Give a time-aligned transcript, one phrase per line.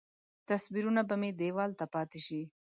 [0.49, 2.41] تصویرونه به مې دیوال ته پاتې شي.